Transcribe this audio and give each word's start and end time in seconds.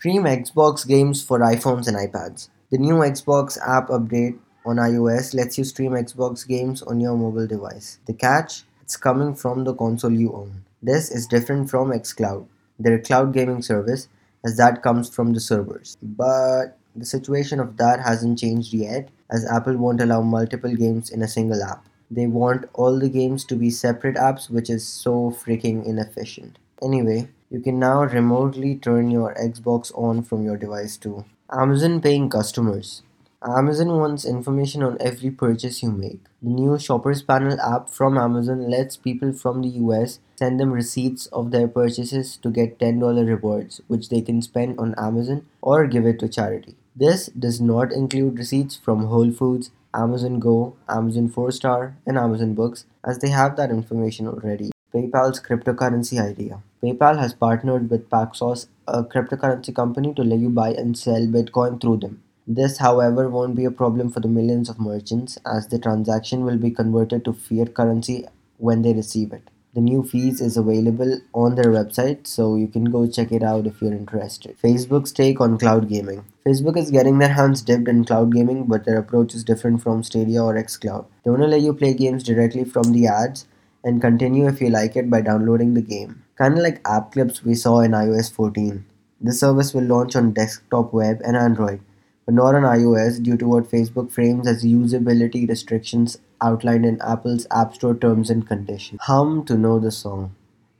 Stream 0.00 0.22
Xbox 0.22 0.88
games 0.88 1.22
for 1.22 1.40
iPhones 1.40 1.86
and 1.86 1.94
iPads. 1.94 2.48
The 2.70 2.78
new 2.78 2.94
Xbox 3.00 3.58
app 3.60 3.88
update 3.88 4.38
on 4.64 4.76
iOS 4.76 5.34
lets 5.34 5.58
you 5.58 5.64
stream 5.64 5.92
Xbox 5.92 6.48
games 6.48 6.80
on 6.80 7.00
your 7.00 7.18
mobile 7.18 7.46
device. 7.46 7.98
The 8.06 8.14
catch? 8.14 8.62
It's 8.80 8.96
coming 8.96 9.34
from 9.34 9.64
the 9.64 9.74
console 9.74 10.14
you 10.14 10.32
own. 10.32 10.64
This 10.82 11.10
is 11.10 11.26
different 11.26 11.68
from 11.68 11.90
xCloud, 11.90 12.46
their 12.78 12.98
cloud 12.98 13.34
gaming 13.34 13.60
service, 13.60 14.08
as 14.42 14.56
that 14.56 14.82
comes 14.82 15.14
from 15.14 15.34
the 15.34 15.40
servers. 15.40 15.98
But 16.00 16.78
the 16.96 17.04
situation 17.04 17.60
of 17.60 17.76
that 17.76 18.00
hasn't 18.00 18.38
changed 18.38 18.72
yet, 18.72 19.10
as 19.30 19.44
Apple 19.44 19.76
won't 19.76 20.00
allow 20.00 20.22
multiple 20.22 20.74
games 20.74 21.10
in 21.10 21.20
a 21.20 21.28
single 21.28 21.62
app. 21.62 21.84
They 22.10 22.26
want 22.26 22.70
all 22.72 22.98
the 22.98 23.10
games 23.10 23.44
to 23.44 23.54
be 23.54 23.68
separate 23.68 24.16
apps, 24.16 24.48
which 24.48 24.70
is 24.70 24.88
so 24.88 25.30
freaking 25.30 25.84
inefficient. 25.84 26.58
Anyway, 26.82 27.28
you 27.50 27.60
can 27.60 27.78
now 27.80 28.04
remotely 28.04 28.76
turn 28.76 29.10
your 29.10 29.34
Xbox 29.34 29.90
on 29.96 30.22
from 30.22 30.44
your 30.44 30.56
device 30.56 30.96
too. 30.96 31.24
Amazon 31.52 32.00
paying 32.00 32.30
customers. 32.30 33.02
Amazon 33.42 33.88
wants 33.98 34.24
information 34.24 34.82
on 34.84 34.96
every 35.00 35.30
purchase 35.30 35.82
you 35.82 35.90
make. 35.90 36.20
The 36.42 36.50
new 36.50 36.78
Shoppers 36.78 37.22
Panel 37.22 37.60
app 37.60 37.88
from 37.88 38.16
Amazon 38.16 38.70
lets 38.70 38.96
people 38.96 39.32
from 39.32 39.62
the 39.62 39.68
US 39.84 40.20
send 40.36 40.60
them 40.60 40.70
receipts 40.70 41.26
of 41.28 41.50
their 41.50 41.66
purchases 41.66 42.36
to 42.36 42.50
get 42.50 42.78
$10 42.78 43.26
rewards, 43.26 43.80
which 43.88 44.10
they 44.10 44.20
can 44.20 44.42
spend 44.42 44.78
on 44.78 44.94
Amazon 44.96 45.46
or 45.60 45.86
give 45.86 46.06
it 46.06 46.20
to 46.20 46.28
charity. 46.28 46.76
This 46.94 47.26
does 47.28 47.60
not 47.60 47.92
include 47.92 48.38
receipts 48.38 48.76
from 48.76 49.06
Whole 49.06 49.32
Foods, 49.32 49.70
Amazon 49.92 50.38
Go, 50.38 50.76
Amazon 50.88 51.28
4 51.28 51.50
Star, 51.50 51.96
and 52.06 52.16
Amazon 52.16 52.54
Books, 52.54 52.84
as 53.04 53.18
they 53.18 53.30
have 53.30 53.56
that 53.56 53.70
information 53.70 54.28
already. 54.28 54.70
PayPal's 54.92 55.40
cryptocurrency 55.40 56.20
idea. 56.20 56.62
PayPal 56.82 57.16
has 57.16 57.32
partnered 57.32 57.88
with 57.90 58.10
Paxos, 58.10 58.66
a 58.88 59.04
cryptocurrency 59.04 59.72
company, 59.72 60.12
to 60.14 60.24
let 60.24 60.40
you 60.40 60.50
buy 60.50 60.70
and 60.70 60.98
sell 60.98 61.28
Bitcoin 61.28 61.80
through 61.80 61.98
them. 61.98 62.22
This, 62.44 62.78
however, 62.78 63.28
won't 63.28 63.54
be 63.54 63.64
a 63.64 63.70
problem 63.70 64.10
for 64.10 64.18
the 64.18 64.26
millions 64.26 64.68
of 64.68 64.80
merchants, 64.80 65.38
as 65.46 65.68
the 65.68 65.78
transaction 65.78 66.44
will 66.44 66.56
be 66.56 66.72
converted 66.72 67.24
to 67.24 67.32
fiat 67.32 67.72
currency 67.74 68.26
when 68.56 68.82
they 68.82 68.92
receive 68.92 69.32
it. 69.32 69.48
The 69.74 69.80
new 69.80 70.02
fees 70.02 70.40
is 70.40 70.56
available 70.56 71.20
on 71.32 71.54
their 71.54 71.70
website, 71.70 72.26
so 72.26 72.56
you 72.56 72.66
can 72.66 72.86
go 72.86 73.06
check 73.06 73.30
it 73.30 73.44
out 73.44 73.68
if 73.68 73.80
you're 73.80 73.92
interested. 73.92 74.58
Facebook's 74.58 75.12
take 75.12 75.40
on 75.40 75.56
cloud 75.56 75.88
gaming. 75.88 76.24
Facebook 76.44 76.76
is 76.76 76.90
getting 76.90 77.18
their 77.18 77.34
hands 77.34 77.62
dipped 77.62 77.86
in 77.86 78.04
cloud 78.04 78.34
gaming, 78.34 78.64
but 78.64 78.84
their 78.84 78.98
approach 78.98 79.36
is 79.36 79.44
different 79.44 79.80
from 79.80 80.02
Stadia 80.02 80.42
or 80.42 80.54
xCloud. 80.54 81.06
They 81.22 81.30
want 81.30 81.42
to 81.42 81.46
let 81.46 81.60
you 81.60 81.72
play 81.72 81.94
games 81.94 82.24
directly 82.24 82.64
from 82.64 82.90
the 82.90 83.06
ads 83.06 83.46
and 83.84 84.00
continue 84.00 84.46
if 84.46 84.60
you 84.60 84.68
like 84.68 84.96
it 84.96 85.10
by 85.10 85.20
downloading 85.20 85.74
the 85.74 85.82
game. 85.82 86.22
Kinda 86.38 86.60
like 86.60 86.80
app 86.86 87.12
clips 87.12 87.44
we 87.44 87.54
saw 87.54 87.80
in 87.80 87.92
iOS 87.92 88.32
14. 88.32 88.84
This 89.20 89.40
service 89.40 89.74
will 89.74 89.84
launch 89.84 90.16
on 90.16 90.32
desktop 90.32 90.92
web 90.92 91.20
and 91.24 91.36
Android, 91.36 91.80
but 92.24 92.34
not 92.34 92.54
on 92.54 92.62
iOS 92.62 93.22
due 93.22 93.36
to 93.36 93.46
what 93.46 93.70
Facebook 93.70 94.10
frames 94.10 94.46
as 94.46 94.64
usability 94.64 95.48
restrictions 95.48 96.18
outlined 96.40 96.86
in 96.86 97.00
Apple's 97.02 97.46
App 97.50 97.74
Store 97.74 97.94
terms 97.94 98.30
and 98.30 98.46
conditions. 98.46 99.00
Hum 99.02 99.44
to 99.44 99.56
know 99.56 99.78
the 99.78 99.90
song. 99.90 100.34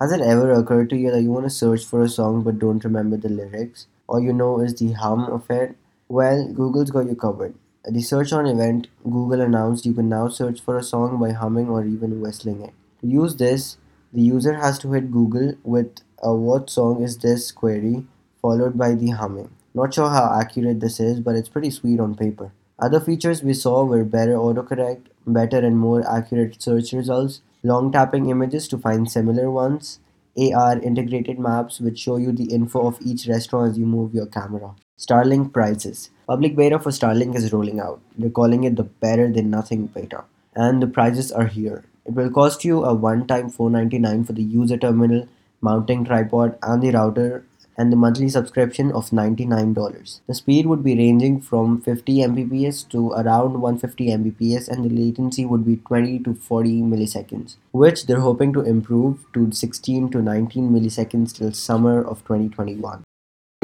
Has 0.00 0.10
it 0.10 0.20
ever 0.20 0.50
occurred 0.50 0.90
to 0.90 0.96
you 0.96 1.10
that 1.12 1.22
you 1.22 1.30
want 1.30 1.46
to 1.46 1.50
search 1.50 1.84
for 1.84 2.02
a 2.02 2.08
song 2.08 2.42
but 2.42 2.58
don't 2.58 2.84
remember 2.84 3.16
the 3.16 3.28
lyrics? 3.28 3.86
All 4.08 4.20
you 4.20 4.32
know 4.32 4.60
is 4.60 4.74
the 4.74 4.92
hum 4.92 5.24
of 5.24 5.48
it? 5.50 5.76
Well, 6.08 6.48
Google's 6.52 6.90
got 6.90 7.06
you 7.06 7.14
covered. 7.14 7.54
At 7.86 7.94
the 7.94 8.02
search 8.02 8.32
on 8.32 8.46
event, 8.46 8.88
Google 9.04 9.40
announced 9.40 9.86
you 9.86 9.94
can 9.94 10.08
now 10.08 10.28
search 10.28 10.60
for 10.60 10.76
a 10.76 10.82
song 10.82 11.20
by 11.20 11.32
humming 11.32 11.68
or 11.68 11.84
even 11.84 12.20
whistling 12.20 12.62
it. 12.62 12.72
To 13.04 13.10
use 13.10 13.36
this, 13.36 13.76
the 14.14 14.22
user 14.22 14.54
has 14.54 14.78
to 14.78 14.92
hit 14.92 15.10
Google 15.10 15.52
with 15.62 15.90
a 16.22 16.34
what 16.34 16.70
song 16.70 17.02
is 17.02 17.18
this 17.18 17.52
query 17.52 18.06
followed 18.40 18.78
by 18.78 18.94
the 18.94 19.10
humming. 19.10 19.50
Not 19.74 19.92
sure 19.92 20.08
how 20.08 20.34
accurate 20.40 20.80
this 20.80 20.98
is, 21.00 21.20
but 21.20 21.34
it's 21.34 21.50
pretty 21.50 21.68
sweet 21.68 22.00
on 22.00 22.14
paper. 22.14 22.52
Other 22.78 23.00
features 23.00 23.42
we 23.42 23.52
saw 23.52 23.84
were 23.84 24.04
better 24.04 24.36
autocorrect, 24.36 25.08
better 25.26 25.58
and 25.58 25.78
more 25.78 26.02
accurate 26.10 26.62
search 26.62 26.94
results, 26.94 27.42
long 27.62 27.92
tapping 27.92 28.30
images 28.30 28.68
to 28.68 28.78
find 28.78 29.10
similar 29.10 29.50
ones, 29.50 30.00
AR 30.38 30.78
integrated 30.78 31.38
maps 31.38 31.80
which 31.80 31.98
show 31.98 32.16
you 32.16 32.32
the 32.32 32.54
info 32.54 32.86
of 32.86 32.98
each 33.02 33.28
restaurant 33.28 33.72
as 33.72 33.78
you 33.78 33.84
move 33.84 34.14
your 34.14 34.26
camera. 34.26 34.76
Starlink 34.98 35.52
prices. 35.52 36.08
Public 36.26 36.56
beta 36.56 36.78
for 36.78 36.90
Starlink 36.90 37.36
is 37.36 37.52
rolling 37.52 37.80
out. 37.80 38.00
They're 38.16 38.30
calling 38.30 38.64
it 38.64 38.76
the 38.76 38.84
better 38.84 39.30
than 39.30 39.50
nothing 39.50 39.88
beta. 39.88 40.24
And 40.54 40.82
the 40.82 40.86
prices 40.86 41.30
are 41.30 41.48
here. 41.48 41.84
It 42.06 42.14
will 42.14 42.30
cost 42.30 42.64
you 42.64 42.84
a 42.84 42.92
one-time 42.92 43.48
499 43.48 44.24
for 44.24 44.34
the 44.34 44.42
user 44.42 44.76
terminal, 44.76 45.26
mounting 45.60 46.04
tripod 46.04 46.58
and 46.62 46.82
the 46.82 46.90
router 46.90 47.44
and 47.76 47.90
the 47.90 47.96
monthly 47.96 48.28
subscription 48.28 48.92
of 48.92 49.10
$99. 49.10 50.20
The 50.26 50.34
speed 50.34 50.66
would 50.66 50.84
be 50.84 50.96
ranging 50.96 51.40
from 51.40 51.80
50 51.80 52.18
Mbps 52.18 52.88
to 52.90 53.10
around 53.12 53.60
150 53.60 54.08
Mbps 54.08 54.68
and 54.68 54.84
the 54.84 54.90
latency 54.90 55.44
would 55.44 55.64
be 55.64 55.76
20 55.76 56.20
to 56.20 56.34
40 56.34 56.82
milliseconds, 56.82 57.56
which 57.72 58.06
they're 58.06 58.20
hoping 58.20 58.52
to 58.52 58.60
improve 58.60 59.24
to 59.32 59.50
16 59.50 60.10
to 60.10 60.22
19 60.22 60.70
milliseconds 60.70 61.34
till 61.34 61.52
summer 61.52 62.04
of 62.04 62.18
2021. 62.24 63.02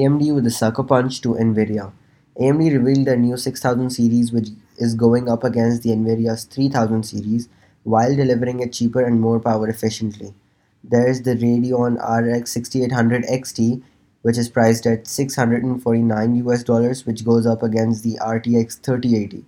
AMD 0.00 0.34
with 0.34 0.46
a 0.46 0.50
sucker 0.50 0.82
punch 0.82 1.20
to 1.20 1.34
Nvidia. 1.34 1.92
AMD 2.40 2.72
revealed 2.72 3.06
their 3.06 3.16
new 3.16 3.36
6000 3.36 3.90
series 3.90 4.32
which 4.32 4.48
is 4.78 4.94
going 4.94 5.28
up 5.28 5.44
against 5.44 5.82
the 5.82 5.90
Nvidia's 5.90 6.44
3000 6.44 7.02
series 7.02 7.48
while 7.84 8.14
delivering 8.14 8.60
it 8.60 8.72
cheaper 8.72 9.04
and 9.04 9.20
more 9.20 9.40
power 9.40 9.68
efficiently. 9.68 10.34
There 10.82 11.08
is 11.08 11.22
the 11.22 11.34
Radeon 11.34 11.96
RX 11.98 12.52
6800 12.52 13.24
XT 13.24 13.82
which 14.22 14.36
is 14.36 14.48
priced 14.48 14.86
at 14.86 15.06
649 15.06 16.34
US 16.46 16.62
dollars 16.62 17.06
which 17.06 17.24
goes 17.24 17.46
up 17.46 17.62
against 17.62 18.02
the 18.02 18.18
RTX 18.20 18.80
3080. 18.80 19.44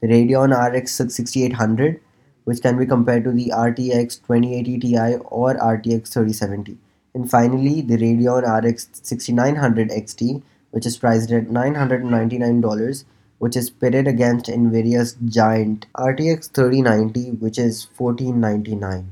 The 0.00 0.08
Radeon 0.08 0.50
RX 0.52 0.92
6800 0.92 2.00
which 2.44 2.60
can 2.60 2.76
be 2.78 2.86
compared 2.86 3.24
to 3.24 3.30
the 3.30 3.52
RTX 3.54 4.20
2080 4.22 4.78
Ti 4.78 5.16
or 5.26 5.54
RTX 5.54 6.12
3070. 6.12 6.76
And 7.14 7.30
finally 7.30 7.80
the 7.80 7.96
Radeon 7.96 8.42
RX 8.42 8.88
6900 9.02 9.90
XT 9.90 10.42
which 10.70 10.86
is 10.86 10.96
priced 10.96 11.30
at 11.30 11.46
$999 11.46 13.04
which 13.42 13.56
is 13.56 13.70
pitted 13.70 14.06
against 14.06 14.46
Nvidia's 14.46 15.16
giant 15.36 15.86
RTX 15.96 16.50
3090 16.52 17.30
which 17.44 17.58
is 17.58 17.88
1499. 17.96 19.10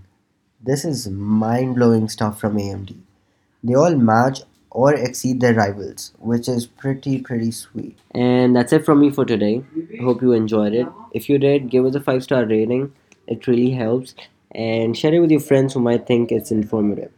This 0.62 0.84
is 0.84 1.08
mind-blowing 1.08 2.08
stuff 2.08 2.38
from 2.38 2.56
AMD. 2.56 2.94
They 3.64 3.74
all 3.74 3.96
match 3.96 4.42
or 4.70 4.94
exceed 4.94 5.40
their 5.40 5.54
rivals, 5.54 6.12
which 6.20 6.48
is 6.48 6.66
pretty 6.66 7.20
pretty 7.20 7.50
sweet. 7.50 7.98
And 8.12 8.54
that's 8.54 8.72
it 8.72 8.84
from 8.84 9.00
me 9.00 9.10
for 9.10 9.24
today. 9.24 9.64
Hope 10.00 10.22
you 10.22 10.32
enjoyed 10.32 10.74
it. 10.74 10.86
If 11.12 11.28
you 11.28 11.38
did, 11.38 11.68
give 11.68 11.84
us 11.84 11.96
a 11.96 12.00
5-star 12.00 12.46
rating. 12.46 12.92
It 13.26 13.48
really 13.48 13.72
helps 13.72 14.14
and 14.52 14.96
share 14.96 15.12
it 15.12 15.18
with 15.18 15.32
your 15.32 15.46
friends 15.50 15.74
who 15.74 15.80
might 15.80 16.06
think 16.06 16.30
it's 16.30 16.52
informative. 16.52 17.10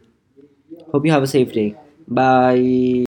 Hope 0.91 1.05
you 1.05 1.11
have 1.11 1.21
a 1.21 1.27
safe 1.27 1.53
day. 1.53 1.75
Bye. 2.07 3.05